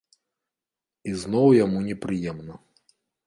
І 1.11 1.13
зноў 1.25 1.47
яму 1.57 1.79
непрыемна. 1.91 2.53